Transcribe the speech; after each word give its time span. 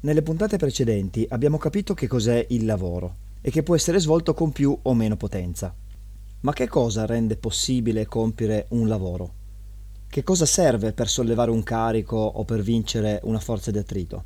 Nelle 0.00 0.22
puntate 0.22 0.58
precedenti 0.58 1.26
abbiamo 1.30 1.56
capito 1.56 1.94
che 1.94 2.06
cos'è 2.06 2.44
il 2.50 2.66
lavoro 2.66 3.14
e 3.40 3.50
che 3.50 3.62
può 3.62 3.74
essere 3.74 3.98
svolto 3.98 4.34
con 4.34 4.52
più 4.52 4.78
o 4.82 4.94
meno 4.94 5.16
potenza. 5.16 5.74
Ma 6.40 6.52
che 6.52 6.68
cosa 6.68 7.06
rende 7.06 7.36
possibile 7.36 8.06
compiere 8.06 8.66
un 8.70 8.88
lavoro? 8.88 9.32
Che 10.06 10.22
cosa 10.22 10.44
serve 10.44 10.92
per 10.92 11.08
sollevare 11.08 11.50
un 11.50 11.62
carico 11.62 12.16
o 12.16 12.44
per 12.44 12.60
vincere 12.60 13.20
una 13.24 13.40
forza 13.40 13.70
di 13.70 13.78
attrito? 13.78 14.24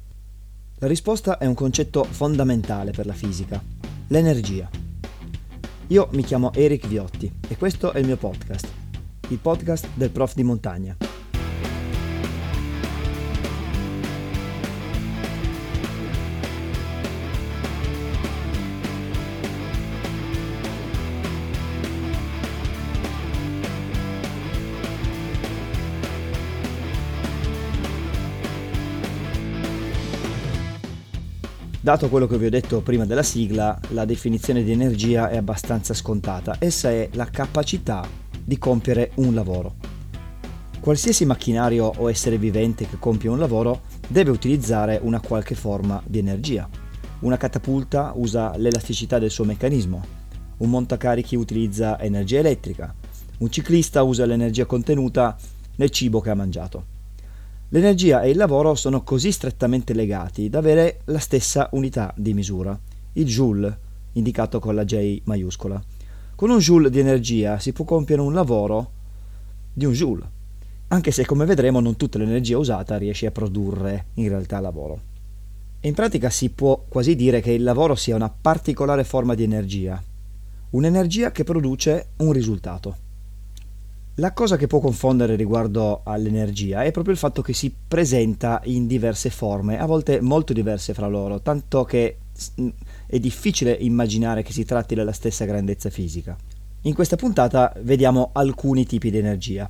La 0.79 0.89
risposta 0.89 1.39
è 1.39 1.47
un 1.47 1.55
concetto 1.55 2.03
fondamentale 2.03 2.91
per 2.91 3.07
la 3.07 3.15
fisica, 3.15 3.63
l'energia. 4.09 4.69
Io 5.87 6.09
mi 6.13 6.25
chiamo 6.25 6.53
Eric 6.53 6.89
Viotti 6.89 7.33
e 7.49 7.57
questo 7.57 7.93
è 7.93 8.01
il 8.01 8.07
mio 8.07 8.17
podcast, 8.17 8.69
il 9.29 9.39
podcast 9.39 9.87
del 9.95 10.11
prof 10.11 10.35
di 10.35 10.43
montagna. 10.43 10.97
Dato 31.91 32.09
quello 32.09 32.29
che 32.29 32.39
vi 32.39 32.47
ho 32.47 32.51
detto 32.51 32.83
prima 32.83 33.05
della 33.05 33.25
sigla, 33.25 33.77
la 33.89 34.05
definizione 34.05 34.63
di 34.63 34.71
energia 34.71 35.29
è 35.29 35.37
abbastanza 35.37 35.93
scontata. 35.93 36.55
Essa 36.61 36.89
è 36.89 37.09
la 37.15 37.25
capacità 37.25 38.07
di 38.45 38.59
compiere 38.59 39.11
un 39.17 39.35
lavoro. 39.35 39.75
Qualsiasi 40.79 41.25
macchinario 41.25 41.93
o 41.97 42.09
essere 42.09 42.39
vivente 42.39 42.87
che 42.87 42.97
compie 43.01 43.29
un 43.29 43.41
lavoro 43.41 43.81
deve 44.07 44.31
utilizzare 44.31 45.01
una 45.03 45.19
qualche 45.19 45.57
forma 45.57 46.01
di 46.07 46.21
energia. 46.21 46.69
Una 47.23 47.37
catapulta 47.37 48.13
usa 48.15 48.57
l'elasticità 48.57 49.19
del 49.19 49.33
suo 49.33 49.43
meccanismo, 49.45 50.01
un 50.59 50.71
montacarichi 50.71 51.35
utilizza 51.35 52.01
energia 52.01 52.39
elettrica, 52.39 52.95
un 53.39 53.51
ciclista 53.51 54.05
usa 54.05 54.27
l'energia 54.27 54.65
contenuta 54.65 55.37
nel 55.75 55.91
cibo 55.91 56.21
che 56.21 56.31
ha 56.31 56.37
mangiato. 56.37 56.99
L'energia 57.73 58.23
e 58.23 58.31
il 58.31 58.37
lavoro 58.37 58.75
sono 58.75 59.05
così 59.05 59.31
strettamente 59.31 59.95
legati 59.95 60.49
da 60.49 60.59
avere 60.59 61.03
la 61.05 61.21
stessa 61.21 61.69
unità 61.73 62.13
di 62.17 62.35
misura, 62.35 62.77
il 63.13 63.27
joule, 63.27 63.79
indicato 64.15 64.59
con 64.59 64.75
la 64.75 64.85
J 64.85 65.21
maiuscola. 65.23 65.81
Con 66.35 66.51
un 66.51 66.59
joule 66.59 66.91
di 66.91 66.99
energia 66.99 67.61
si 67.61 67.73
può 67.73 67.85
compiere 67.85 68.23
un 68.23 68.33
lavoro 68.33 68.91
di 69.73 69.85
un 69.85 69.93
joule, 69.93 70.29
anche 70.89 71.13
se 71.13 71.25
come 71.25 71.45
vedremo 71.45 71.79
non 71.79 71.95
tutta 71.95 72.19
l'energia 72.19 72.59
usata 72.59 72.99
riesce 72.99 73.27
a 73.27 73.31
produrre 73.31 74.07
in 74.15 74.29
realtà 74.29 74.59
lavoro. 74.59 75.01
in 75.83 75.95
pratica 75.95 76.29
si 76.29 76.51
può 76.51 76.85
quasi 76.89 77.15
dire 77.15 77.41
che 77.41 77.53
il 77.53 77.63
lavoro 77.63 77.95
sia 77.95 78.17
una 78.17 78.31
particolare 78.31 79.05
forma 79.05 79.37
di 79.37 79.45
energia, 79.45 80.03
un'energia 80.71 81.31
che 81.31 81.45
produce 81.45 82.09
un 82.17 82.33
risultato. 82.33 83.09
La 84.17 84.33
cosa 84.33 84.57
che 84.57 84.67
può 84.67 84.81
confondere 84.81 85.37
riguardo 85.37 86.03
all'energia 86.05 86.83
è 86.83 86.91
proprio 86.91 87.15
il 87.15 87.21
fatto 87.21 87.43
che 87.43 87.55
si 87.55 87.75
presenta 87.89 88.61
in 88.65 88.87
diverse 88.87 89.31
forme, 89.31 89.79
a 89.79 89.87
volte 89.87 90.21
molto 90.21 90.53
diverse 90.53 90.93
fra 90.95 91.07
loro, 91.07 91.41
tanto 91.41 91.85
che 91.85 92.19
è 93.07 93.19
difficile 93.19 93.73
immaginare 93.73 94.43
che 94.43 94.53
si 94.53 94.65
tratti 94.65 94.95
della 94.95 95.13
stessa 95.13 95.45
grandezza 95.45 95.91
fisica. 95.91 96.37
In 96.83 96.95
questa 96.95 97.17
puntata 97.17 97.73
vediamo 97.83 98.31
alcuni 98.33 98.85
tipi 98.85 99.11
di 99.11 99.19
energia. 99.19 99.69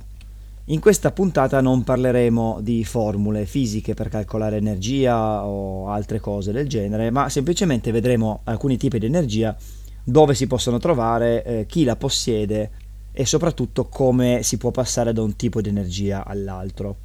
In 0.65 0.79
questa 0.79 1.11
puntata 1.11 1.61
non 1.61 1.83
parleremo 1.83 2.59
di 2.61 2.83
formule 2.83 3.45
fisiche 3.45 3.93
per 3.93 4.09
calcolare 4.09 4.57
energia 4.57 5.45
o 5.45 5.89
altre 5.89 6.19
cose 6.19 6.51
del 6.51 6.67
genere, 6.67 7.09
ma 7.09 7.29
semplicemente 7.29 7.91
vedremo 7.91 8.41
alcuni 8.45 8.77
tipi 8.77 8.99
di 8.99 9.05
energia, 9.05 9.55
dove 10.03 10.33
si 10.33 10.47
possono 10.47 10.77
trovare, 10.77 11.43
eh, 11.43 11.65
chi 11.67 11.83
la 11.83 11.95
possiede 11.95 12.71
e 13.11 13.25
soprattutto 13.25 13.85
come 13.85 14.43
si 14.43 14.57
può 14.57 14.71
passare 14.71 15.13
da 15.13 15.21
un 15.21 15.35
tipo 15.35 15.61
di 15.61 15.69
energia 15.69 16.25
all'altro. 16.25 16.97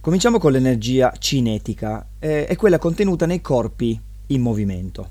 Cominciamo 0.00 0.38
con 0.38 0.52
l'energia 0.52 1.14
cinetica, 1.18 2.06
eh, 2.18 2.46
è 2.46 2.56
quella 2.56 2.78
contenuta 2.78 3.24
nei 3.24 3.40
corpi 3.40 3.98
in 4.28 4.40
movimento. 4.42 5.08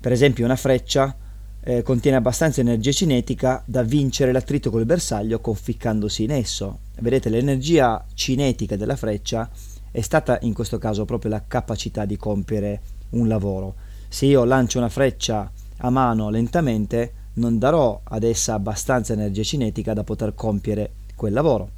Per 0.00 0.12
esempio 0.12 0.44
una 0.44 0.56
freccia 0.56 1.16
eh, 1.60 1.82
contiene 1.82 2.16
abbastanza 2.16 2.60
energia 2.60 2.92
cinetica 2.92 3.62
da 3.64 3.82
vincere 3.82 4.32
l'attrito 4.32 4.70
col 4.70 4.84
bersaglio 4.84 5.40
conficcandosi 5.40 6.24
in 6.24 6.30
esso. 6.30 6.80
Vedete, 7.00 7.28
l'energia 7.28 8.04
cinetica 8.14 8.76
della 8.76 8.96
freccia 8.96 9.50
è 9.90 10.00
stata 10.00 10.38
in 10.42 10.52
questo 10.52 10.78
caso 10.78 11.04
proprio 11.04 11.30
la 11.30 11.44
capacità 11.46 12.04
di 12.04 12.16
compiere 12.16 12.80
un 13.10 13.28
lavoro. 13.28 13.74
Se 14.08 14.26
io 14.26 14.44
lancio 14.44 14.78
una 14.78 14.88
freccia 14.88 15.50
a 15.78 15.90
mano 15.90 16.30
lentamente, 16.30 17.12
non 17.38 17.58
darò 17.58 18.00
ad 18.04 18.24
essa 18.24 18.54
abbastanza 18.54 19.14
energia 19.14 19.42
cinetica 19.42 19.94
da 19.94 20.04
poter 20.04 20.34
compiere 20.34 20.90
quel 21.14 21.32
lavoro. 21.32 21.70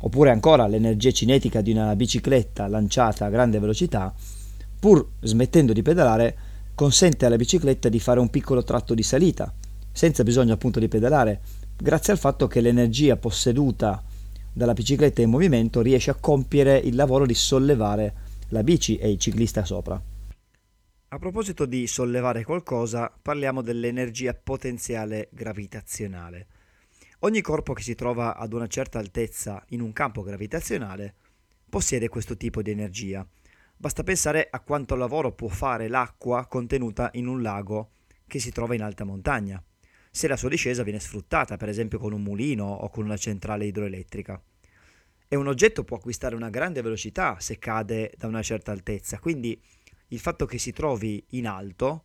Oppure 0.00 0.30
ancora 0.30 0.66
l'energia 0.66 1.12
cinetica 1.12 1.60
di 1.60 1.70
una 1.70 1.94
bicicletta 1.94 2.66
lanciata 2.66 3.26
a 3.26 3.30
grande 3.30 3.58
velocità, 3.58 4.12
pur 4.80 5.06
smettendo 5.20 5.72
di 5.72 5.82
pedalare, 5.82 6.36
consente 6.74 7.24
alla 7.24 7.36
bicicletta 7.36 7.88
di 7.88 8.00
fare 8.00 8.20
un 8.20 8.28
piccolo 8.28 8.64
tratto 8.64 8.94
di 8.94 9.02
salita, 9.02 9.52
senza 9.92 10.24
bisogno 10.24 10.52
appunto 10.52 10.80
di 10.80 10.88
pedalare, 10.88 11.40
grazie 11.76 12.12
al 12.12 12.18
fatto 12.18 12.46
che 12.46 12.60
l'energia 12.60 13.16
posseduta 13.16 14.02
dalla 14.52 14.72
bicicletta 14.72 15.22
in 15.22 15.30
movimento 15.30 15.80
riesce 15.80 16.10
a 16.10 16.16
compiere 16.18 16.78
il 16.78 16.94
lavoro 16.94 17.26
di 17.26 17.34
sollevare 17.34 18.12
la 18.48 18.62
bici 18.62 18.96
e 18.96 19.10
il 19.10 19.18
ciclista 19.18 19.64
sopra. 19.64 20.00
A 21.14 21.18
proposito 21.20 21.64
di 21.64 21.86
sollevare 21.86 22.42
qualcosa, 22.42 23.08
parliamo 23.22 23.62
dell'energia 23.62 24.34
potenziale 24.34 25.28
gravitazionale. 25.30 26.48
Ogni 27.20 27.40
corpo 27.40 27.72
che 27.72 27.82
si 27.82 27.94
trova 27.94 28.36
ad 28.36 28.52
una 28.52 28.66
certa 28.66 28.98
altezza 28.98 29.64
in 29.68 29.80
un 29.80 29.92
campo 29.92 30.24
gravitazionale 30.24 31.14
possiede 31.70 32.08
questo 32.08 32.36
tipo 32.36 32.62
di 32.62 32.72
energia. 32.72 33.24
Basta 33.76 34.02
pensare 34.02 34.48
a 34.50 34.58
quanto 34.58 34.96
lavoro 34.96 35.30
può 35.30 35.46
fare 35.46 35.86
l'acqua 35.86 36.48
contenuta 36.48 37.10
in 37.12 37.28
un 37.28 37.42
lago 37.42 37.90
che 38.26 38.40
si 38.40 38.50
trova 38.50 38.74
in 38.74 38.82
alta 38.82 39.04
montagna, 39.04 39.62
se 40.10 40.26
la 40.26 40.36
sua 40.36 40.48
discesa 40.48 40.82
viene 40.82 40.98
sfruttata, 40.98 41.56
per 41.56 41.68
esempio 41.68 42.00
con 42.00 42.12
un 42.12 42.24
mulino 42.24 42.64
o 42.64 42.88
con 42.88 43.04
una 43.04 43.16
centrale 43.16 43.66
idroelettrica. 43.66 44.42
E 45.28 45.36
un 45.36 45.46
oggetto 45.46 45.84
può 45.84 45.96
acquistare 45.96 46.34
una 46.34 46.50
grande 46.50 46.82
velocità 46.82 47.36
se 47.38 47.60
cade 47.60 48.12
da 48.16 48.26
una 48.26 48.42
certa 48.42 48.72
altezza, 48.72 49.20
quindi 49.20 49.56
il 50.14 50.20
fatto 50.20 50.46
che 50.46 50.58
si 50.58 50.70
trovi 50.70 51.22
in 51.30 51.48
alto 51.48 52.04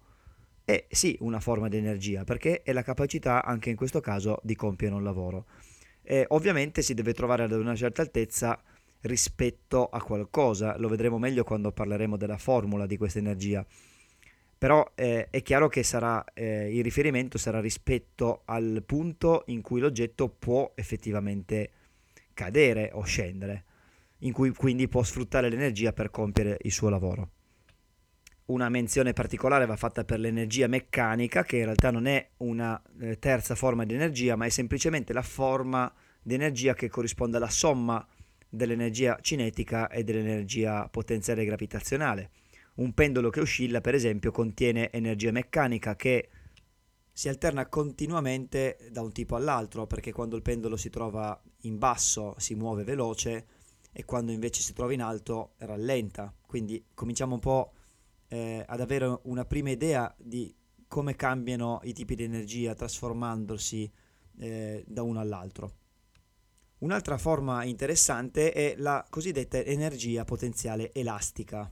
è 0.65 0.85
sì 0.89 1.15
una 1.21 1.39
forma 1.39 1.67
di 1.67 1.77
energia 1.77 2.23
perché 2.23 2.63
è 2.63 2.73
la 2.73 2.81
capacità 2.81 3.43
anche 3.45 3.69
in 3.69 3.75
questo 3.75 4.01
caso 4.01 4.39
di 4.43 4.55
compiere 4.55 4.95
un 4.95 5.03
lavoro. 5.03 5.45
E 6.01 6.25
ovviamente 6.29 6.81
si 6.81 6.95
deve 6.95 7.13
trovare 7.13 7.43
ad 7.43 7.51
una 7.51 7.75
certa 7.75 8.01
altezza 8.01 8.59
rispetto 9.01 9.87
a 9.87 10.01
qualcosa, 10.01 10.77
lo 10.77 10.87
vedremo 10.87 11.19
meglio 11.19 11.43
quando 11.43 11.71
parleremo 11.71 12.17
della 12.17 12.37
formula 12.37 12.87
di 12.87 12.97
questa 12.97 13.19
energia. 13.19 13.65
Però 14.57 14.91
eh, 14.95 15.29
è 15.29 15.41
chiaro 15.41 15.69
che 15.69 15.83
sarà, 15.83 16.23
eh, 16.33 16.75
il 16.75 16.83
riferimento 16.83 17.37
sarà 17.37 17.61
rispetto 17.61 18.41
al 18.45 18.83
punto 18.85 19.43
in 19.47 19.61
cui 19.61 19.79
l'oggetto 19.79 20.27
può 20.29 20.71
effettivamente 20.75 21.71
cadere 22.33 22.89
o 22.93 23.03
scendere, 23.03 23.63
in 24.19 24.33
cui 24.33 24.51
quindi 24.51 24.87
può 24.87 25.03
sfruttare 25.03 25.49
l'energia 25.49 25.93
per 25.93 26.09
compiere 26.09 26.57
il 26.61 26.71
suo 26.71 26.89
lavoro 26.89 27.29
una 28.49 28.69
menzione 28.69 29.13
particolare 29.13 29.65
va 29.65 29.75
fatta 29.75 30.03
per 30.03 30.19
l'energia 30.19 30.67
meccanica, 30.67 31.43
che 31.43 31.57
in 31.57 31.65
realtà 31.65 31.91
non 31.91 32.05
è 32.05 32.29
una 32.37 32.81
eh, 32.99 33.17
terza 33.19 33.55
forma 33.55 33.85
di 33.85 33.93
energia, 33.93 34.35
ma 34.35 34.45
è 34.45 34.49
semplicemente 34.49 35.13
la 35.13 35.21
forma 35.21 35.91
di 36.21 36.33
energia 36.33 36.73
che 36.73 36.89
corrisponde 36.89 37.37
alla 37.37 37.49
somma 37.49 38.05
dell'energia 38.47 39.19
cinetica 39.21 39.87
e 39.89 40.03
dell'energia 40.03 40.87
potenziale 40.89 41.45
gravitazionale. 41.45 42.31
Un 42.75 42.93
pendolo 42.93 43.29
che 43.29 43.41
oscilla, 43.41 43.81
per 43.81 43.93
esempio, 43.93 44.31
contiene 44.31 44.89
energia 44.91 45.31
meccanica 45.31 45.95
che 45.95 46.29
si 47.11 47.29
alterna 47.29 47.67
continuamente 47.67 48.77
da 48.91 49.01
un 49.01 49.11
tipo 49.11 49.35
all'altro, 49.35 49.85
perché 49.85 50.11
quando 50.11 50.35
il 50.35 50.41
pendolo 50.41 50.75
si 50.75 50.89
trova 50.89 51.39
in 51.63 51.77
basso 51.77 52.33
si 52.37 52.55
muove 52.55 52.83
veloce 52.83 53.45
e 53.91 54.05
quando 54.05 54.31
invece 54.31 54.61
si 54.61 54.73
trova 54.73 54.93
in 54.93 55.01
alto 55.01 55.51
rallenta. 55.57 56.33
Quindi 56.47 56.83
cominciamo 56.93 57.35
un 57.35 57.41
po' 57.41 57.73
eh, 58.29 58.63
ad 58.65 58.79
avere 58.79 59.19
una 59.23 59.45
prima 59.45 59.69
idea 59.71 60.13
di 60.17 60.55
come 60.87 61.15
cambiano 61.15 61.81
i 61.83 61.93
tipi 61.93 62.15
di 62.15 62.23
energia 62.23 62.73
trasformandosi 62.73 63.91
eh, 64.39 64.83
da 64.87 65.03
uno 65.03 65.19
all'altro. 65.19 65.73
Un'altra 66.79 67.17
forma 67.17 67.63
interessante 67.65 68.53
è 68.53 68.75
la 68.77 69.05
cosiddetta 69.09 69.57
energia 69.57 70.23
potenziale 70.23 70.93
elastica. 70.93 71.69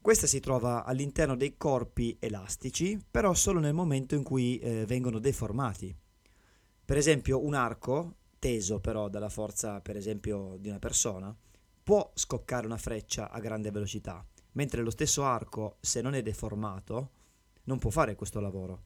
Questa 0.00 0.26
si 0.26 0.38
trova 0.38 0.84
all'interno 0.84 1.34
dei 1.34 1.56
corpi 1.56 2.16
elastici, 2.20 2.98
però 3.10 3.34
solo 3.34 3.58
nel 3.58 3.74
momento 3.74 4.14
in 4.14 4.22
cui 4.22 4.58
eh, 4.58 4.84
vengono 4.86 5.18
deformati. 5.18 5.94
Per 6.84 6.96
esempio, 6.96 7.44
un 7.44 7.54
arco, 7.54 8.16
teso 8.38 8.78
però 8.78 9.08
dalla 9.08 9.30
forza, 9.30 9.80
per 9.80 9.96
esempio, 9.96 10.56
di 10.60 10.68
una 10.68 10.78
persona, 10.78 11.34
può 11.82 12.10
scoccare 12.14 12.66
una 12.66 12.76
freccia 12.76 13.30
a 13.30 13.40
grande 13.40 13.70
velocità, 13.70 14.24
mentre 14.54 14.82
lo 14.82 14.90
stesso 14.90 15.24
arco, 15.24 15.76
se 15.80 16.00
non 16.00 16.14
è 16.14 16.22
deformato, 16.22 17.10
non 17.64 17.78
può 17.78 17.90
fare 17.90 18.14
questo 18.14 18.40
lavoro. 18.40 18.84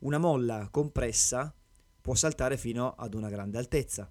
Una 0.00 0.18
molla 0.18 0.68
compressa 0.70 1.54
può 2.00 2.14
saltare 2.14 2.56
fino 2.56 2.94
ad 2.94 3.14
una 3.14 3.28
grande 3.28 3.58
altezza. 3.58 4.10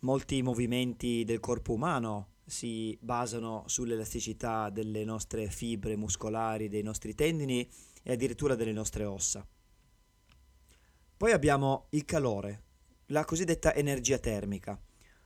Molti 0.00 0.42
movimenti 0.42 1.24
del 1.24 1.40
corpo 1.40 1.72
umano 1.72 2.28
si 2.44 2.96
basano 3.00 3.64
sull'elasticità 3.66 4.68
delle 4.68 5.04
nostre 5.04 5.48
fibre 5.48 5.96
muscolari, 5.96 6.68
dei 6.68 6.82
nostri 6.82 7.14
tendini 7.14 7.68
e 8.02 8.12
addirittura 8.12 8.54
delle 8.54 8.72
nostre 8.72 9.04
ossa. 9.04 9.46
Poi 11.16 11.32
abbiamo 11.32 11.86
il 11.90 12.04
calore, 12.04 12.62
la 13.06 13.24
cosiddetta 13.24 13.74
energia 13.74 14.18
termica. 14.18 14.78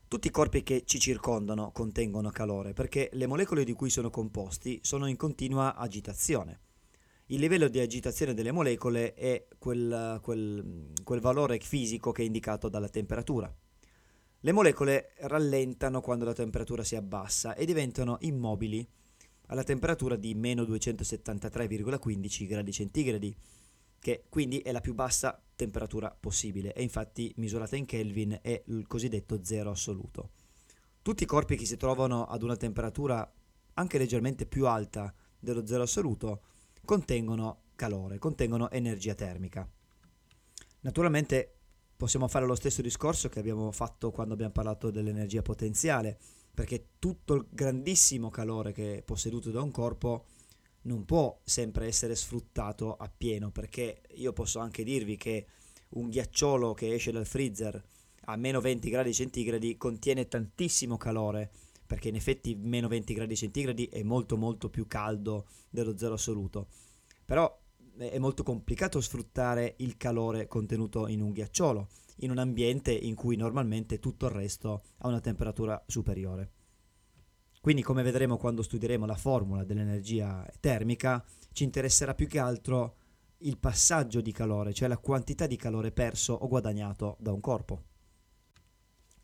Tutti 0.09 0.29
i 0.29 0.31
corpi 0.31 0.63
che 0.63 0.85
ci 0.87 0.99
circondano 0.99 1.71
contengono 1.71 2.31
calore 2.31 2.73
perché 2.73 3.11
le 3.13 3.27
molecole 3.27 3.63
di 3.63 3.75
cui 3.75 3.91
sono 3.91 4.09
composti 4.09 4.81
sono 4.83 5.07
in 5.07 5.17
continua 5.17 5.77
agitazione. 5.77 6.61
Il 7.27 7.41
livello 7.41 7.69
di 7.69 7.79
agitazione 7.79 8.33
delle 8.33 8.51
molecole 8.51 9.13
è 9.13 9.47
quel, 9.59 10.19
quel, 10.23 10.93
quel 11.05 11.21
valore 11.21 11.59
fisico 11.59 12.11
che 12.11 12.23
è 12.23 12.25
indicato 12.25 12.71
dalla 12.71 12.89
temperatura. 12.89 13.55
Le 14.41 14.53
molecole 14.53 15.13
rallentano 15.19 16.01
quando 16.01 16.25
la 16.25 16.33
temperatura 16.33 16.83
si 16.85 16.97
abbassa 16.97 17.55
e 17.55 17.67
diventano 17.67 18.17
immobili 18.21 18.89
alla 19.49 19.63
temperatura 19.63 20.17
di 20.17 20.35
meno 20.35 20.63
273,15 20.63 22.47
gradi 22.47 22.73
centigradi, 22.73 23.37
che 23.99 24.25
quindi 24.29 24.59
è 24.61 24.73
la 24.73 24.81
più 24.81 24.95
bassa 24.95 25.41
temperatura 25.57 26.17
possibile 26.19 26.73
e 26.73 26.83
infatti 26.83 27.33
misurata 27.37 27.77
in 27.77 27.85
Kelvin 27.85 28.39
è 28.41 28.63
il 28.67 28.87
cosiddetto 28.87 29.43
zero 29.43 29.71
assoluto. 29.71 30.31
Tutti 31.03 31.25
i 31.25 31.27
corpi 31.27 31.57
che 31.57 31.67
si 31.67 31.77
trovano 31.77 32.27
ad 32.27 32.43
una 32.43 32.57
temperatura 32.57 33.31
anche 33.75 33.99
leggermente 33.99 34.47
più 34.47 34.67
alta 34.67 35.13
dello 35.39 35.67
zero 35.67 35.83
assoluto 35.83 36.43
contengono 36.85 37.63
calore, 37.75 38.19
contengono 38.19 38.71
energia 38.71 39.15
termica. 39.15 39.69
Naturalmente 40.81 41.55
possiamo 41.97 42.29
fare 42.29 42.47
lo 42.47 42.55
stesso 42.55 42.83
discorso 42.83 43.29
che 43.29 43.41
abbiamo 43.41 43.73
fatto 43.73 44.11
quando 44.13 44.35
abbiamo 44.35 44.53
parlato 44.53 44.91
dell'energia 44.91 45.43
potenziale, 45.43 46.19
perché 46.55 46.91
tutto 46.99 47.35
il 47.35 47.47
grandissimo 47.51 48.31
calore 48.31 48.73
che 48.73 48.99
è 48.99 49.03
posseduto 49.03 49.51
da 49.51 49.61
un 49.61 49.71
corpo 49.71 50.27
non 50.89 51.05
può 51.05 51.39
sempre 51.45 51.87
essere 51.87 52.17
sfruttato 52.17 52.97
appieno, 52.97 53.51
perché 53.51 54.03
io 54.15 54.33
posso 54.33 54.59
anche 54.59 54.83
dirvi 54.83 55.17
che 55.17 55.47
un 55.91 56.09
ghiacciolo 56.09 56.75
che 56.75 56.95
esce 56.95 57.13
dal 57.13 57.27
freezer 57.27 57.81
a 58.25 58.37
meno 58.37 58.61
20 58.61 58.91
gradi 58.91 59.15
centigradi 59.15 59.77
contiene 59.77 60.29
tantissimo 60.29 60.97
calore, 60.97 61.51
perché 61.87 62.09
in 62.09 62.17
effetti 62.17 62.55
meno 62.55 62.89
20 62.89 63.15
gradi 63.15 63.37
centigradi 63.37 63.87
è 63.87 64.03
molto 64.03 64.37
molto 64.37 64.69
più 64.69 64.87
caldo 64.87 65.47
dello 65.71 65.97
zero 65.97 66.15
assoluto. 66.15 66.69
Però 67.25 67.59
è 67.97 68.19
molto 68.19 68.43
complicato 68.43 69.01
sfruttare 69.01 69.75
il 69.79 69.97
calore 69.97 70.47
contenuto 70.47 71.07
in 71.07 71.21
un 71.21 71.33
ghiacciolo, 71.33 71.89
in 72.17 72.31
un 72.31 72.39
ambiente 72.39 72.93
in 72.93 73.15
cui 73.15 73.37
normalmente 73.37 73.99
tutto 73.99 74.27
il 74.27 74.33
resto 74.33 74.83
ha 74.99 75.09
una 75.09 75.21
temperatura 75.21 75.83
superiore. 75.87 76.51
Quindi 77.61 77.83
come 77.83 78.03
vedremo 78.03 78.37
quando 78.37 78.63
studieremo 78.63 79.05
la 79.05 79.17
formula 79.17 79.65
dell'energia 79.65 80.47
termica, 80.61 81.25
ci 81.53 81.65
interesserà 81.65 82.15
più 82.15 82.27
che 82.27 82.39
altro 82.39 82.97
il 83.39 83.59
passaggio 83.59 84.21
di 84.21 84.33
calore, 84.33 84.73
cioè 84.73 84.89
la 84.89 84.99
quantità 84.99 85.47
di 85.47 85.57
calore 85.57 85.93
perso 85.93 86.33
o 86.33 86.49
guadagnato 86.49 87.17
da 87.21 87.33
un 87.33 87.41
corpo. 87.41 87.83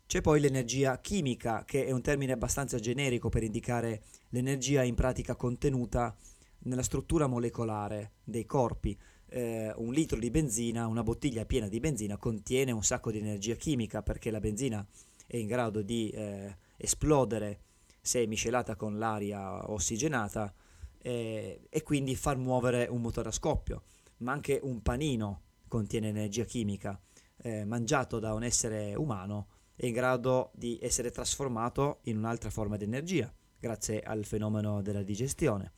C'è 0.05 0.21
poi 0.21 0.39
l'energia 0.39 0.99
chimica, 1.01 1.63
che 1.65 1.85
è 1.85 1.91
un 1.91 2.01
termine 2.01 2.31
abbastanza 2.31 2.77
generico 2.77 3.29
per 3.29 3.43
indicare 3.43 4.03
l'energia 4.29 4.83
in 4.83 4.93
pratica 4.93 5.35
contenuta 5.35 6.15
nella 6.59 6.83
struttura 6.83 7.27
molecolare 7.27 8.13
dei 8.23 8.45
corpi. 8.45 8.97
Eh, 9.27 9.73
un 9.77 9.91
litro 9.91 10.19
di 10.19 10.29
benzina, 10.29 10.85
una 10.85 11.01
bottiglia 11.01 11.45
piena 11.45 11.67
di 11.67 11.79
benzina 11.79 12.17
contiene 12.17 12.71
un 12.71 12.83
sacco 12.83 13.11
di 13.11 13.17
energia 13.17 13.55
chimica 13.55 14.03
perché 14.03 14.29
la 14.29 14.39
benzina 14.39 14.85
è 15.25 15.37
in 15.37 15.47
grado 15.47 15.81
di 15.81 16.09
eh, 16.11 16.55
esplodere 16.77 17.59
se 18.05 18.21
è 18.21 18.25
miscelata 18.27 18.75
con 18.75 18.99
l'aria 18.99 19.71
ossigenata 19.71 20.53
eh, 21.01 21.65
e 21.67 21.81
quindi 21.81 22.15
far 22.15 22.37
muovere 22.37 22.85
un 22.87 23.01
motore 23.01 23.29
a 23.29 23.31
scoppio. 23.31 23.81
Ma 24.17 24.31
anche 24.31 24.59
un 24.61 24.83
panino 24.83 25.41
contiene 25.67 26.09
energia 26.09 26.43
chimica 26.43 27.01
eh, 27.37 27.65
mangiato 27.65 28.19
da 28.19 28.33
un 28.35 28.43
essere 28.43 28.93
umano 28.93 29.47
è 29.75 29.87
in 29.87 29.93
grado 29.93 30.51
di 30.53 30.77
essere 30.81 31.09
trasformato 31.09 31.99
in 32.03 32.17
un'altra 32.17 32.51
forma 32.51 32.77
di 32.77 32.83
energia 32.83 33.33
grazie 33.59 34.01
al 34.01 34.23
fenomeno 34.23 34.83
della 34.83 35.01
digestione. 35.01 35.73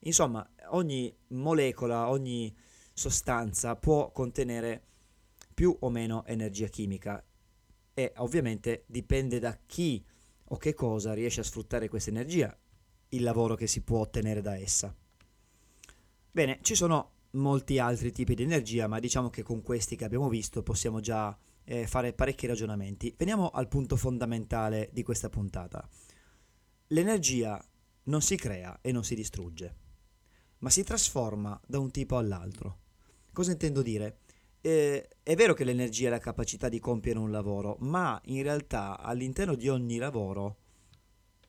Insomma, 0.00 0.48
ogni 0.70 1.14
molecola, 1.28 2.08
ogni 2.08 2.56
sostanza 2.94 3.76
può 3.76 4.10
contenere 4.10 4.82
più 5.52 5.76
o 5.80 5.90
meno 5.90 6.24
energia 6.24 6.68
chimica 6.68 7.22
e 7.92 8.12
ovviamente 8.16 8.84
dipende 8.86 9.38
da 9.38 9.58
chi 9.66 10.02
o 10.48 10.56
che 10.56 10.74
cosa 10.74 11.12
riesce 11.12 11.40
a 11.40 11.44
sfruttare 11.44 11.88
questa 11.88 12.10
energia, 12.10 12.56
il 13.10 13.22
lavoro 13.22 13.54
che 13.54 13.66
si 13.66 13.82
può 13.82 14.00
ottenere 14.00 14.40
da 14.40 14.56
essa. 14.56 14.94
Bene, 16.30 16.58
ci 16.62 16.74
sono 16.74 17.12
molti 17.32 17.78
altri 17.78 18.12
tipi 18.12 18.34
di 18.34 18.42
energia, 18.42 18.86
ma 18.86 18.98
diciamo 18.98 19.30
che 19.30 19.42
con 19.42 19.62
questi 19.62 19.96
che 19.96 20.04
abbiamo 20.04 20.28
visto 20.28 20.62
possiamo 20.62 21.00
già 21.00 21.36
eh, 21.64 21.86
fare 21.86 22.12
parecchi 22.12 22.46
ragionamenti. 22.46 23.14
Veniamo 23.16 23.50
al 23.50 23.68
punto 23.68 23.96
fondamentale 23.96 24.90
di 24.92 25.02
questa 25.02 25.28
puntata. 25.28 25.86
L'energia 26.88 27.62
non 28.04 28.22
si 28.22 28.36
crea 28.36 28.78
e 28.80 28.92
non 28.92 29.04
si 29.04 29.14
distrugge 29.14 29.86
ma 30.58 30.70
si 30.70 30.82
trasforma 30.82 31.58
da 31.66 31.78
un 31.78 31.90
tipo 31.90 32.16
all'altro. 32.16 32.78
Cosa 33.32 33.52
intendo 33.52 33.82
dire? 33.82 34.20
Eh, 34.60 35.08
è 35.22 35.34
vero 35.36 35.54
che 35.54 35.64
l'energia 35.64 36.08
ha 36.08 36.10
la 36.10 36.18
capacità 36.18 36.68
di 36.68 36.80
compiere 36.80 37.18
un 37.18 37.30
lavoro, 37.30 37.76
ma 37.80 38.20
in 38.26 38.42
realtà 38.42 38.98
all'interno 38.98 39.54
di 39.54 39.68
ogni 39.68 39.98
lavoro 39.98 40.56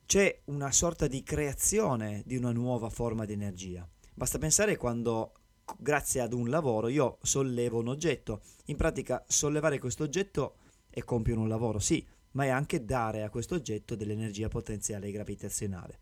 c'è 0.05 0.41
una 0.45 0.71
sorta 0.71 1.07
di 1.07 1.23
creazione 1.23 2.23
di 2.25 2.35
una 2.35 2.51
nuova 2.51 2.89
forma 2.89 3.25
di 3.25 3.33
energia. 3.33 3.87
Basta 4.13 4.37
pensare 4.37 4.75
quando, 4.75 5.33
grazie 5.77 6.21
ad 6.21 6.33
un 6.33 6.49
lavoro, 6.49 6.87
io 6.87 7.17
sollevo 7.21 7.79
un 7.79 7.87
oggetto. 7.87 8.41
In 8.65 8.75
pratica, 8.75 9.23
sollevare 9.27 9.79
questo 9.79 10.03
oggetto 10.03 10.57
è 10.89 11.03
compiere 11.03 11.39
un 11.39 11.47
lavoro, 11.47 11.79
sì, 11.79 12.05
ma 12.31 12.45
è 12.45 12.49
anche 12.49 12.85
dare 12.85 13.23
a 13.23 13.29
questo 13.29 13.55
oggetto 13.55 13.95
dell'energia 13.95 14.47
potenziale 14.49 15.11
gravitazionale. 15.11 15.99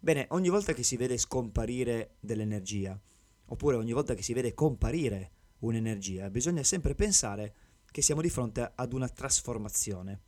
Bene, 0.00 0.26
ogni 0.30 0.48
volta 0.48 0.72
che 0.72 0.82
si 0.82 0.96
vede 0.96 1.18
scomparire 1.18 2.16
dell'energia, 2.20 2.98
oppure 3.46 3.76
ogni 3.76 3.92
volta 3.92 4.14
che 4.14 4.22
si 4.22 4.32
vede 4.32 4.54
comparire 4.54 5.32
un'energia, 5.66 6.30
bisogna 6.30 6.62
sempre 6.62 6.94
pensare 6.94 7.54
che 7.90 8.02
siamo 8.02 8.20
di 8.20 8.30
fronte 8.30 8.72
ad 8.74 8.92
una 8.92 9.08
trasformazione. 9.08 10.20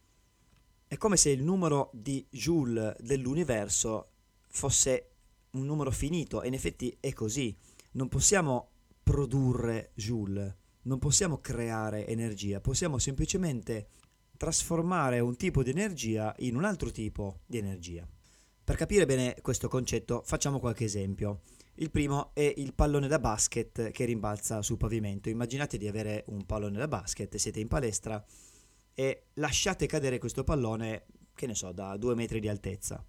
È 0.87 0.97
come 0.97 1.16
se 1.16 1.30
il 1.30 1.42
numero 1.42 1.90
di 1.92 2.26
joule 2.30 2.97
dell'universo 3.00 4.11
fosse 4.49 5.11
un 5.50 5.66
numero 5.66 5.90
finito 5.90 6.42
e 6.42 6.49
in 6.49 6.54
effetti 6.54 6.97
è 6.99 7.12
così. 7.12 7.54
Non 7.92 8.09
possiamo 8.09 8.71
produrre 9.02 9.92
joule, 9.95 10.57
non 10.83 10.99
possiamo 10.99 11.38
creare 11.38 12.07
energia, 12.07 12.61
possiamo 12.61 12.99
semplicemente 12.99 13.88
trasformare 14.37 15.21
un 15.21 15.37
tipo 15.37 15.62
di 15.62 15.71
energia 15.71 16.35
in 16.38 16.57
un 16.57 16.64
altro 16.64 16.90
tipo 16.90 17.40
di 17.47 17.59
energia. 17.59 18.07
Per 18.64 18.76
capire 18.76 19.07
bene 19.07 19.37
questo 19.42 19.68
concetto 19.68 20.23
facciamo 20.25 20.61
qualche 20.61 20.85
esempio. 20.85 21.40
Il 21.80 21.92
primo 21.92 22.32
è 22.35 22.52
il 22.56 22.75
pallone 22.75 23.06
da 23.06 23.20
basket 23.20 23.92
che 23.92 24.04
rimbalza 24.04 24.62
sul 24.62 24.78
pavimento. 24.78 25.28
Immaginate 25.28 25.78
di 25.78 25.87
avere 25.87 26.25
un 26.26 26.44
pallone 26.44 26.76
da 26.76 26.88
basket, 26.88 27.37
siete 27.37 27.61
in 27.61 27.68
palestra 27.68 28.25
e 28.92 29.26
lasciate 29.35 29.87
cadere 29.87 30.18
questo 30.18 30.42
pallone, 30.42 31.06
che 31.37 31.47
ne 31.47 31.54
so, 31.54 31.70
da 31.70 31.97
due 31.97 32.16
metri 32.16 32.40
di 32.40 32.49
altezza. 32.49 33.04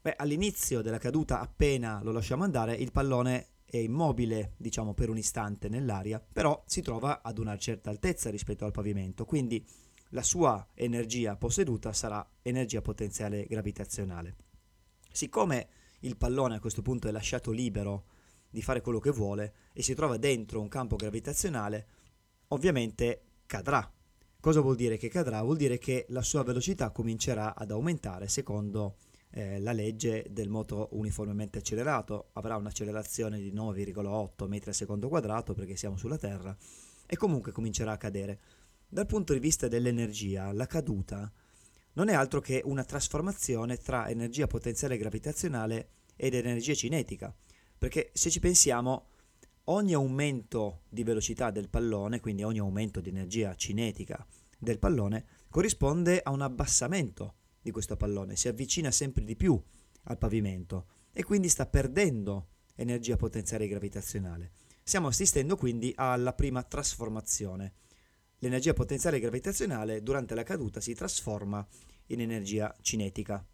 Beh, 0.00 0.14
all'inizio 0.16 0.80
della 0.80 0.96
caduta, 0.96 1.40
appena 1.40 2.00
lo 2.02 2.12
lasciamo 2.12 2.44
andare, 2.44 2.74
il 2.74 2.92
pallone 2.92 3.48
è 3.66 3.76
immobile, 3.76 4.54
diciamo, 4.56 4.94
per 4.94 5.10
un 5.10 5.18
istante 5.18 5.68
nell'aria, 5.68 6.18
però 6.18 6.64
si 6.66 6.80
trova 6.80 7.20
ad 7.20 7.36
una 7.36 7.58
certa 7.58 7.90
altezza 7.90 8.30
rispetto 8.30 8.64
al 8.64 8.72
pavimento, 8.72 9.26
quindi 9.26 9.62
la 10.10 10.22
sua 10.22 10.66
energia 10.72 11.36
posseduta 11.36 11.92
sarà 11.92 12.26
energia 12.40 12.80
potenziale 12.80 13.44
gravitazionale. 13.44 14.36
Siccome 15.12 15.68
il 16.00 16.16
pallone 16.16 16.56
a 16.56 16.60
questo 16.60 16.80
punto 16.80 17.06
è 17.06 17.10
lasciato 17.10 17.50
libero 17.50 18.12
di 18.54 18.62
fare 18.62 18.80
quello 18.80 19.00
che 19.00 19.10
vuole 19.10 19.52
e 19.72 19.82
si 19.82 19.94
trova 19.94 20.16
dentro 20.16 20.60
un 20.60 20.68
campo 20.68 20.94
gravitazionale, 20.94 21.86
ovviamente 22.48 23.22
cadrà. 23.46 23.92
Cosa 24.38 24.60
vuol 24.60 24.76
dire 24.76 24.96
che 24.96 25.08
cadrà? 25.08 25.42
Vuol 25.42 25.56
dire 25.56 25.76
che 25.76 26.06
la 26.10 26.22
sua 26.22 26.44
velocità 26.44 26.90
comincerà 26.90 27.56
ad 27.56 27.72
aumentare 27.72 28.28
secondo 28.28 28.98
eh, 29.30 29.58
la 29.58 29.72
legge 29.72 30.24
del 30.30 30.48
moto 30.48 30.90
uniformemente 30.92 31.58
accelerato, 31.58 32.28
avrà 32.34 32.54
un'accelerazione 32.56 33.40
di 33.40 33.52
9,8 33.52 34.46
metri 34.46 34.68
al 34.68 34.76
secondo 34.76 35.08
quadrato 35.08 35.52
perché 35.52 35.74
siamo 35.74 35.96
sulla 35.96 36.16
Terra 36.16 36.56
e 37.06 37.16
comunque 37.16 37.50
comincerà 37.50 37.90
a 37.90 37.96
cadere. 37.96 38.38
Dal 38.86 39.06
punto 39.06 39.32
di 39.32 39.40
vista 39.40 39.66
dell'energia, 39.66 40.52
la 40.52 40.66
caduta 40.66 41.32
non 41.94 42.08
è 42.08 42.14
altro 42.14 42.40
che 42.40 42.62
una 42.64 42.84
trasformazione 42.84 43.78
tra 43.78 44.08
energia 44.08 44.46
potenziale 44.46 44.96
gravitazionale 44.96 45.88
ed 46.14 46.34
energia 46.34 46.74
cinetica, 46.74 47.34
perché 47.84 48.12
se 48.14 48.30
ci 48.30 48.40
pensiamo 48.40 49.08
ogni 49.64 49.92
aumento 49.92 50.84
di 50.88 51.02
velocità 51.02 51.50
del 51.50 51.68
pallone, 51.68 52.18
quindi 52.18 52.42
ogni 52.42 52.58
aumento 52.58 53.02
di 53.02 53.10
energia 53.10 53.54
cinetica 53.56 54.26
del 54.58 54.78
pallone, 54.78 55.26
corrisponde 55.50 56.22
a 56.22 56.30
un 56.30 56.40
abbassamento 56.40 57.34
di 57.60 57.70
questo 57.70 57.98
pallone, 57.98 58.36
si 58.36 58.48
avvicina 58.48 58.90
sempre 58.90 59.22
di 59.22 59.36
più 59.36 59.62
al 60.04 60.16
pavimento 60.16 60.86
e 61.12 61.24
quindi 61.24 61.50
sta 61.50 61.66
perdendo 61.66 62.46
energia 62.74 63.16
potenziale 63.16 63.68
gravitazionale. 63.68 64.52
Stiamo 64.82 65.08
assistendo 65.08 65.58
quindi 65.58 65.92
alla 65.94 66.32
prima 66.32 66.62
trasformazione. 66.62 67.74
L'energia 68.38 68.72
potenziale 68.72 69.20
gravitazionale 69.20 70.02
durante 70.02 70.34
la 70.34 70.42
caduta 70.42 70.80
si 70.80 70.94
trasforma 70.94 71.66
in 72.06 72.22
energia 72.22 72.74
cinetica. 72.80 73.46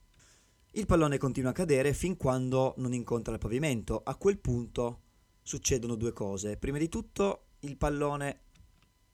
Il 0.73 0.87
pallone 0.87 1.19
continua 1.19 1.51
a 1.51 1.55
cadere 1.55 1.93
fin 1.93 2.17
quando 2.17 2.75
non 2.77 2.93
incontra 2.95 3.33
il 3.33 3.41
pavimento. 3.41 4.03
A 4.05 4.15
quel 4.15 4.39
punto 4.39 5.01
succedono 5.43 5.97
due 5.97 6.13
cose. 6.13 6.57
Prima 6.59 6.79
di 6.79 6.89
tutto 6.89 7.47
il 7.61 7.77
pallone 7.77 8.43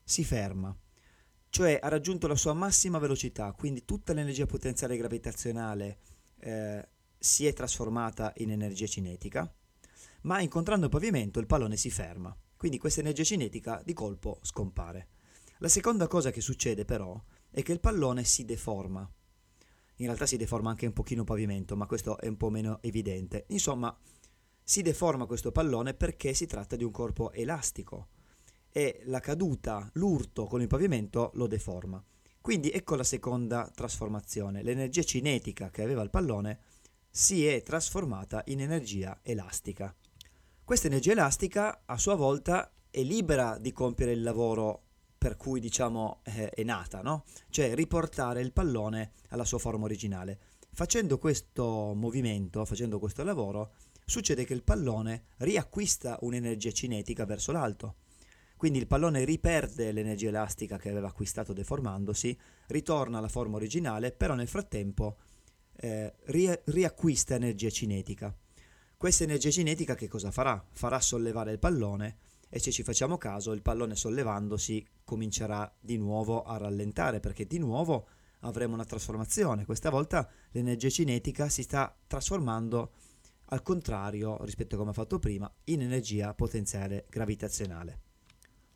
si 0.03 0.23
ferma, 0.23 0.75
cioè 1.49 1.79
ha 1.81 1.87
raggiunto 1.87 2.27
la 2.27 2.35
sua 2.35 2.53
massima 2.53 2.99
velocità, 2.99 3.51
quindi 3.53 3.85
tutta 3.85 4.13
l'energia 4.13 4.45
potenziale 4.45 4.97
gravitazionale 4.97 5.97
eh, 6.39 6.87
si 7.17 7.47
è 7.47 7.53
trasformata 7.53 8.31
in 8.37 8.51
energia 8.51 8.85
cinetica, 8.85 9.51
ma 10.21 10.39
incontrando 10.39 10.85
il 10.85 10.91
pavimento 10.91 11.39
il 11.39 11.47
pallone 11.47 11.75
si 11.75 11.89
ferma, 11.89 12.37
quindi 12.55 12.77
questa 12.77 12.99
energia 12.99 13.23
cinetica 13.23 13.81
di 13.83 13.93
colpo 13.93 14.39
scompare. 14.43 15.07
La 15.57 15.69
seconda 15.69 16.07
cosa 16.07 16.29
che 16.29 16.39
succede 16.39 16.85
però 16.85 17.19
è 17.49 17.63
che 17.63 17.73
il 17.73 17.79
pallone 17.79 18.23
si 18.23 18.45
deforma. 18.45 19.11
In 19.97 20.05
realtà 20.05 20.25
si 20.25 20.37
deforma 20.37 20.69
anche 20.69 20.85
un 20.85 20.93
pochino 20.93 21.21
il 21.21 21.27
pavimento, 21.27 21.75
ma 21.75 21.85
questo 21.85 22.19
è 22.19 22.27
un 22.27 22.37
po' 22.37 22.49
meno 22.49 22.79
evidente. 22.81 23.45
Insomma, 23.49 23.95
si 24.63 24.81
deforma 24.81 25.25
questo 25.25 25.51
pallone 25.51 25.93
perché 25.93 26.33
si 26.33 26.45
tratta 26.45 26.75
di 26.75 26.83
un 26.83 26.91
corpo 26.91 27.31
elastico 27.31 28.09
e 28.69 29.01
la 29.05 29.19
caduta, 29.19 29.89
l'urto 29.93 30.45
con 30.45 30.61
il 30.61 30.67
pavimento 30.67 31.31
lo 31.33 31.47
deforma. 31.47 32.03
Quindi 32.39 32.69
ecco 32.69 32.95
la 32.95 33.03
seconda 33.03 33.71
trasformazione. 33.73 34.61
L'energia 34.61 35.03
cinetica 35.03 35.69
che 35.69 35.81
aveva 35.81 36.03
il 36.03 36.09
pallone 36.09 36.59
si 37.09 37.47
è 37.47 37.63
trasformata 37.63 38.43
in 38.47 38.61
energia 38.61 39.19
elastica. 39.23 39.95
Questa 40.63 40.87
energia 40.87 41.13
elastica 41.13 41.81
a 41.85 41.97
sua 41.97 42.15
volta 42.15 42.71
è 42.89 43.01
libera 43.01 43.57
di 43.57 43.71
compiere 43.71 44.11
il 44.11 44.21
lavoro 44.21 44.86
per 45.17 45.35
cui 45.35 45.59
diciamo 45.59 46.21
eh, 46.23 46.49
è 46.49 46.63
nata, 46.63 47.01
no? 47.01 47.25
Cioè 47.49 47.73
riportare 47.73 48.41
il 48.41 48.53
pallone 48.53 49.11
alla 49.29 49.45
sua 49.45 49.57
forma 49.57 49.85
originale. 49.85 50.39
Facendo 50.71 51.17
questo 51.17 51.93
movimento, 51.95 52.63
facendo 52.65 52.99
questo 52.99 53.23
lavoro, 53.23 53.73
succede 54.05 54.45
che 54.45 54.53
il 54.53 54.63
pallone 54.63 55.25
riacquista 55.37 56.17
un'energia 56.21 56.71
cinetica 56.71 57.25
verso 57.25 57.51
l'alto. 57.51 57.95
Quindi 58.55 58.79
il 58.79 58.87
pallone 58.87 59.23
riperde 59.23 59.91
l'energia 59.91 60.29
elastica 60.29 60.77
che 60.77 60.89
aveva 60.89 61.07
acquistato 61.07 61.53
deformandosi, 61.53 62.37
ritorna 62.67 63.17
alla 63.17 63.27
forma 63.27 63.57
originale, 63.57 64.11
però 64.11 64.33
nel 64.33 64.47
frattempo 64.47 65.17
eh, 65.77 66.13
ri- 66.25 66.59
riacquista 66.65 67.35
energia 67.35 67.69
cinetica. 67.69 68.35
Questa 68.95 69.23
energia 69.23 69.51
cinetica 69.51 69.93
che 69.93 70.07
cosa 70.07 70.31
farà? 70.31 70.63
Farà 70.71 70.99
sollevare 70.99 71.51
il 71.51 71.59
pallone 71.59 72.17
e 72.49 72.59
se 72.59 72.71
ci 72.71 72.83
facciamo 72.83 73.17
caso 73.17 73.51
il 73.51 73.61
pallone 73.61 73.95
sollevandosi 73.95 74.85
comincerà 75.03 75.73
di 75.79 75.97
nuovo 75.97 76.43
a 76.43 76.57
rallentare 76.57 77.19
perché 77.19 77.45
di 77.45 77.59
nuovo 77.59 78.07
avremo 78.41 78.73
una 78.73 78.85
trasformazione. 78.85 79.65
Questa 79.65 79.89
volta 79.89 80.29
l'energia 80.51 80.89
cinetica 80.89 81.49
si 81.49 81.63
sta 81.63 81.95
trasformando 82.07 82.91
al 83.45 83.61
contrario 83.61 84.43
rispetto 84.43 84.75
a 84.75 84.77
come 84.77 84.91
ha 84.91 84.93
fatto 84.93 85.19
prima 85.19 85.51
in 85.65 85.81
energia 85.81 86.33
potenziale 86.33 87.05
gravitazionale. 87.09 88.01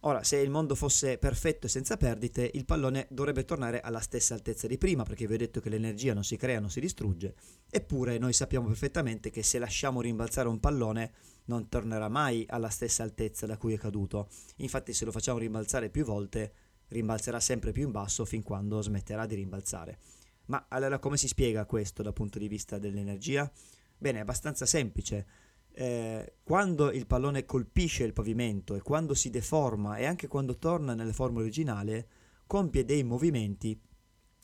Ora, 0.04 0.24
se 0.24 0.38
il 0.38 0.50
mondo 0.50 0.74
fosse 0.74 1.20
perfetto 1.20 1.68
e 1.68 1.70
senza 1.70 1.96
perdite, 1.96 2.50
il 2.56 2.66
pallone 2.66 3.06
dovrebbe 3.12 3.46
tornare 3.46 3.82
alla 3.82 4.00
stessa 4.00 4.34
altezza 4.34 4.66
di 4.66 4.80
prima, 4.80 5.04
perché 5.04 5.28
vi 5.28 5.36
ho 5.36 5.38
detto 5.38 5.60
che 5.60 5.70
l'energia 5.70 6.16
non 6.16 6.24
si 6.24 6.38
crea, 6.38 6.60
non 6.60 6.72
si 6.72 6.80
distrugge, 6.80 7.36
eppure 7.70 8.18
noi 8.18 8.34
sappiamo 8.34 8.66
perfettamente 8.66 9.30
che 9.30 9.44
se 9.44 9.60
lasciamo 9.60 10.02
rimbalzare 10.02 10.48
un 10.48 10.60
pallone 10.60 11.12
non 11.46 11.70
tornerà 11.70 12.10
mai 12.10 12.46
alla 12.48 12.70
stessa 12.70 13.04
altezza 13.04 13.46
da 13.46 13.58
cui 13.58 13.74
è 13.74 13.78
caduto. 13.78 14.30
Infatti 14.58 14.94
se 14.94 15.06
lo 15.06 15.12
facciamo 15.12 15.40
rimbalzare 15.40 15.90
più 15.90 16.06
volte, 16.06 16.54
rimbalzerà 16.88 17.40
sempre 17.40 17.72
più 17.72 17.86
in 17.86 17.92
basso 17.92 18.26
fin 18.26 18.44
quando 18.44 18.82
smetterà 18.82 19.26
di 19.26 19.36
rimbalzare. 19.36 19.98
Ma 20.46 20.66
allora 20.70 21.00
come 21.00 21.18
si 21.18 21.28
spiega 21.28 21.66
questo 21.66 22.04
dal 22.04 22.14
punto 22.14 22.40
di 22.40 22.48
vista 22.48 22.78
dell'energia? 22.78 23.50
Bene, 23.98 24.18
è 24.18 24.22
abbastanza 24.22 24.66
semplice 24.66 25.50
eh, 25.74 26.34
quando 26.44 26.92
il 26.92 27.08
pallone 27.08 27.46
colpisce 27.46 28.04
il 28.04 28.14
pavimento 28.14 28.76
e 28.76 28.82
quando 28.82 29.14
si 29.14 29.30
deforma 29.30 29.98
e 29.98 30.06
anche 30.06 30.28
quando 30.28 30.58
torna 30.58 30.94
nella 30.94 31.14
forma 31.14 31.40
originale, 31.40 32.08
compie 32.46 32.84
dei 32.84 33.04
movimenti 33.04 33.80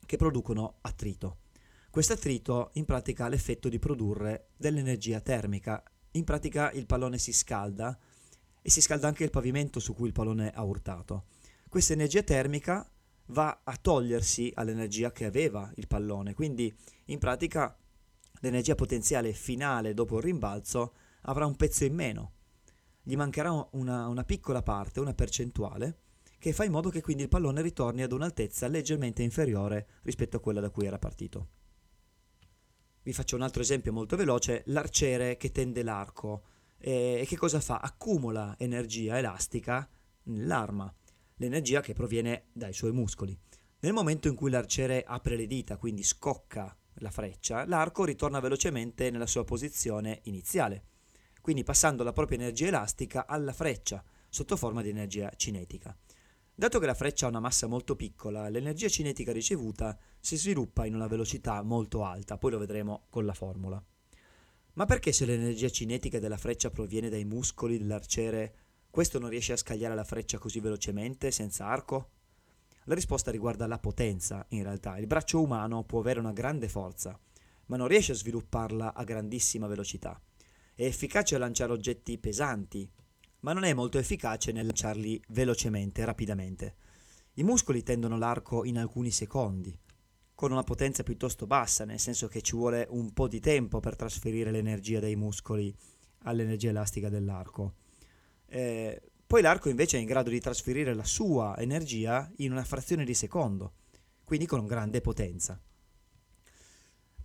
che 0.05 0.17
producono 0.17 0.77
attrito. 0.81 1.39
Questo 1.89 2.13
attrito 2.13 2.69
in 2.73 2.85
pratica 2.85 3.25
ha 3.25 3.27
l'effetto 3.27 3.67
di 3.69 3.79
produrre 3.79 4.49
dell'energia 4.55 5.19
termica. 5.19 5.83
In 6.17 6.23
pratica 6.23 6.71
il 6.71 6.87
pallone 6.87 7.19
si 7.19 7.31
scalda 7.31 7.95
e 8.59 8.69
si 8.71 8.81
scalda 8.81 9.07
anche 9.07 9.23
il 9.23 9.29
pavimento 9.29 9.79
su 9.79 9.93
cui 9.93 10.07
il 10.07 10.13
pallone 10.13 10.49
ha 10.51 10.63
urtato. 10.63 11.25
Questa 11.69 11.93
energia 11.93 12.23
termica 12.23 12.89
va 13.27 13.61
a 13.63 13.77
togliersi 13.79 14.51
all'energia 14.55 15.11
che 15.11 15.25
aveva 15.25 15.71
il 15.75 15.85
pallone, 15.85 16.33
quindi 16.33 16.75
in 17.05 17.19
pratica 17.19 17.77
l'energia 18.39 18.73
potenziale 18.73 19.31
finale 19.31 19.93
dopo 19.93 20.17
il 20.17 20.23
rimbalzo 20.23 20.95
avrà 21.21 21.45
un 21.45 21.55
pezzo 21.55 21.85
in 21.85 21.93
meno, 21.93 22.31
gli 23.03 23.15
mancherà 23.15 23.67
una, 23.73 24.07
una 24.07 24.23
piccola 24.23 24.63
parte, 24.63 24.99
una 24.99 25.13
percentuale, 25.13 25.99
che 26.39 26.51
fa 26.51 26.63
in 26.63 26.71
modo 26.71 26.89
che 26.89 27.01
quindi 27.01 27.23
il 27.23 27.29
pallone 27.29 27.61
ritorni 27.61 28.01
ad 28.01 28.11
un'altezza 28.11 28.67
leggermente 28.67 29.21
inferiore 29.21 29.87
rispetto 30.01 30.37
a 30.37 30.39
quella 30.39 30.61
da 30.61 30.71
cui 30.71 30.87
era 30.87 30.97
partito. 30.97 31.49
Vi 33.07 33.13
faccio 33.13 33.37
un 33.37 33.41
altro 33.41 33.61
esempio 33.61 33.93
molto 33.93 34.17
veloce, 34.17 34.63
l'arciere 34.65 35.37
che 35.37 35.53
tende 35.53 35.81
l'arco 35.81 36.43
e, 36.77 37.23
che 37.25 37.37
cosa 37.37 37.61
fa? 37.61 37.79
Accumula 37.79 38.55
energia 38.57 39.17
elastica 39.17 39.87
nell'arma, 40.23 40.93
l'energia 41.35 41.79
che 41.79 41.93
proviene 41.93 42.47
dai 42.51 42.73
suoi 42.73 42.91
muscoli. 42.91 43.33
Nel 43.79 43.93
momento 43.93 44.27
in 44.27 44.35
cui 44.35 44.49
l'arciere 44.49 45.05
apre 45.07 45.37
le 45.37 45.47
dita, 45.47 45.77
quindi 45.77 46.03
scocca 46.03 46.77
la 46.95 47.09
freccia, 47.09 47.65
l'arco 47.65 48.03
ritorna 48.03 48.41
velocemente 48.41 49.09
nella 49.09 49.25
sua 49.25 49.45
posizione 49.45 50.19
iniziale 50.23 50.83
quindi 51.47 51.63
passando 51.63 52.03
la 52.03 52.11
propria 52.11 52.39
energia 52.39 52.67
elastica 52.67 53.25
alla 53.25 53.53
freccia 53.53 54.03
sotto 54.27 54.57
forma 54.57 54.81
di 54.81 54.89
energia 54.89 55.31
cinetica. 55.37 55.95
Dato 56.59 56.79
che 56.79 56.87
la 56.87 56.95
freccia 56.95 57.27
ha 57.27 57.29
una 57.29 57.39
massa 57.39 57.67
molto 57.67 57.95
piccola, 57.95 58.49
l'energia 58.49 58.89
cinetica 58.89 59.31
ricevuta 59.31 59.95
si 60.19 60.37
sviluppa 60.37 60.87
in 60.87 60.95
una 60.95 61.05
velocità 61.05 61.61
molto 61.61 62.03
alta, 62.03 62.39
poi 62.39 62.49
lo 62.49 62.57
vedremo 62.57 63.05
con 63.11 63.25
la 63.25 63.35
formula. 63.35 63.79
Ma 64.73 64.85
perché 64.85 65.11
se 65.11 65.27
l'energia 65.27 65.69
cinetica 65.69 66.17
della 66.17 66.35
freccia 66.35 66.71
proviene 66.71 67.09
dai 67.09 67.25
muscoli 67.25 67.77
dell'arciere, 67.77 68.55
questo 68.89 69.19
non 69.19 69.29
riesce 69.29 69.53
a 69.53 69.57
scagliare 69.57 69.93
la 69.93 70.03
freccia 70.03 70.39
così 70.39 70.59
velocemente, 70.59 71.29
senza 71.29 71.67
arco? 71.67 72.09
La 72.85 72.95
risposta 72.95 73.29
riguarda 73.29 73.67
la 73.67 73.77
potenza, 73.77 74.43
in 74.49 74.63
realtà. 74.63 74.97
Il 74.97 75.05
braccio 75.05 75.39
umano 75.39 75.83
può 75.83 75.99
avere 75.99 76.19
una 76.19 76.33
grande 76.33 76.69
forza, 76.69 77.19
ma 77.67 77.77
non 77.77 77.87
riesce 77.87 78.13
a 78.13 78.15
svilupparla 78.15 78.95
a 78.95 79.03
grandissima 79.03 79.67
velocità. 79.67 80.19
È 80.73 80.83
efficace 80.83 81.35
a 81.35 81.37
lanciare 81.37 81.71
oggetti 81.71 82.17
pesanti, 82.17 82.89
ma 83.41 83.53
non 83.53 83.63
è 83.63 83.73
molto 83.73 83.97
efficace 83.97 84.51
nel 84.51 84.65
lanciarli 84.65 85.21
velocemente, 85.29 86.05
rapidamente. 86.05 86.75
I 87.33 87.43
muscoli 87.43 87.83
tendono 87.83 88.17
l'arco 88.17 88.63
in 88.65 88.77
alcuni 88.77 89.11
secondi, 89.11 89.77
con 90.33 90.51
una 90.51 90.63
potenza 90.63 91.03
piuttosto 91.03 91.47
bassa, 91.47 91.85
nel 91.85 91.99
senso 91.99 92.27
che 92.27 92.41
ci 92.41 92.55
vuole 92.55 92.87
un 92.89 93.11
po' 93.13 93.27
di 93.27 93.39
tempo 93.39 93.79
per 93.79 93.95
trasferire 93.95 94.51
l'energia 94.51 94.99
dei 94.99 95.15
muscoli 95.15 95.75
all'energia 96.23 96.69
elastica 96.69 97.09
dell'arco. 97.09 97.75
Eh, 98.47 99.01
poi 99.25 99.41
l'arco 99.41 99.69
invece 99.69 99.97
è 99.97 99.99
in 99.99 100.05
grado 100.05 100.29
di 100.29 100.39
trasferire 100.39 100.93
la 100.93 101.03
sua 101.03 101.57
energia 101.57 102.31
in 102.37 102.51
una 102.51 102.63
frazione 102.63 103.03
di 103.03 103.13
secondo, 103.13 103.73
quindi 104.23 104.45
con 104.45 104.65
grande 104.65 105.01
potenza. 105.01 105.61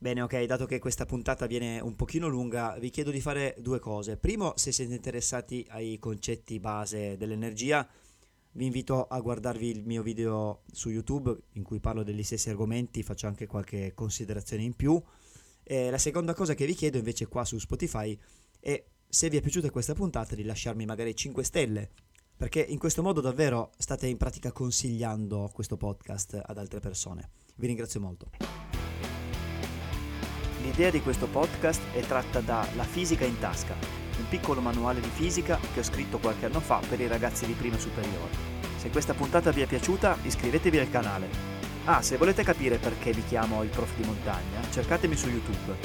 Bene, 0.03 0.23
ok, 0.23 0.47
dato 0.47 0.67
che 0.67 0.81
questa 0.81 1.07
puntata 1.07 1.47
viene 1.47 1.79
un 1.79 1.95
pochino 1.95 2.27
lunga, 2.27 2.77
vi 2.81 2.91
chiedo 2.91 3.13
di 3.13 3.21
fare 3.21 3.55
due 3.61 3.79
cose. 3.79 4.17
Primo, 4.17 4.53
se 4.57 4.73
siete 4.73 4.93
interessati 4.93 5.65
ai 5.69 6.01
concetti 6.01 6.59
base 6.59 7.17
dell'energia, 7.17 7.89
vi 8.55 8.67
invito 8.67 9.07
a 9.07 9.21
guardarvi 9.21 9.69
il 9.71 9.85
mio 9.85 10.03
video 10.03 10.63
su 10.73 10.91
YouTube 10.91 11.33
in 11.53 11.63
cui 11.63 11.79
parlo 11.79 12.03
degli 12.03 12.25
stessi 12.25 12.51
argomenti, 12.51 13.05
faccio 13.05 13.29
anche 13.29 13.47
qualche 13.47 13.95
considerazione 13.95 14.65
in 14.65 14.75
più. 14.75 15.01
E 15.63 15.89
la 15.89 15.99
seconda 15.99 16.35
cosa 16.35 16.55
che 16.55 16.67
vi 16.67 16.75
chiedo 16.75 16.99
invece 16.99 17.29
qua 17.29 17.45
su 17.45 17.57
Spotify 17.61 18.19
è 18.59 18.85
se 19.09 19.29
vi 19.31 19.37
è 19.37 19.41
piaciuta 19.41 19.71
questa 19.71 19.95
puntata 19.95 20.35
di 20.35 20.43
lasciarmi 20.43 20.85
magari 20.85 21.15
5 21.15 21.45
stelle, 21.45 21.91
perché 22.37 22.61
in 22.61 22.81
questo 22.81 23.03
modo 23.03 23.21
davvero 23.21 23.71
state 23.79 24.09
in 24.09 24.17
pratica 24.17 24.51
consigliando 24.51 25.49
questo 25.53 25.77
podcast 25.77 26.43
ad 26.45 26.59
altre 26.59 26.81
persone. 26.81 27.31
Vi 27.55 27.69
ringrazio 27.69 28.01
molto. 28.01 28.31
L'idea 30.73 30.91
di 30.91 31.03
questo 31.03 31.27
podcast 31.27 31.83
è 31.93 32.01
tratta 32.01 32.41
da 32.41 32.67
La 32.77 32.85
fisica 32.85 33.27
in 33.27 33.39
tasca, 33.39 33.75
un 34.19 34.27
piccolo 34.31 34.63
manuale 34.63 35.01
di 35.01 35.11
fisica 35.13 35.59
che 35.75 35.81
ho 35.81 35.83
scritto 35.83 36.19
qualche 36.19 36.47
anno 36.47 36.61
fa 36.61 36.81
per 36.89 36.99
i 36.99 37.07
ragazzi 37.07 37.45
di 37.45 37.53
prima 37.53 37.77
superiore. 37.77 38.31
Se 38.79 38.89
questa 38.89 39.13
puntata 39.13 39.51
vi 39.51 39.61
è 39.61 39.67
piaciuta, 39.67 40.17
iscrivetevi 40.23 40.79
al 40.79 40.89
canale. 40.89 41.29
Ah, 41.85 42.01
se 42.01 42.17
volete 42.17 42.43
capire 42.43 42.79
perché 42.79 43.13
vi 43.13 43.23
chiamo 43.27 43.63
il 43.63 43.69
prof 43.69 43.95
di 43.97 44.07
montagna, 44.07 44.63
cercatemi 44.71 45.15
su 45.15 45.29
YouTube. 45.29 45.77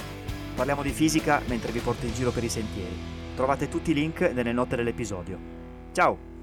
Parliamo 0.56 0.84
di 0.84 0.92
fisica 0.92 1.42
mentre 1.48 1.74
vi 1.74 1.80
porto 1.80 2.06
in 2.06 2.14
giro 2.14 2.32
per 2.32 2.46
i 2.46 2.50
sentieri. 2.50 2.98
Trovate 3.36 3.68
tutti 3.68 3.92
i 3.92 3.94
link 3.94 4.22
nelle 4.22 4.54
note 4.54 4.78
dell'episodio. 4.78 5.38
Ciao! 5.92 6.37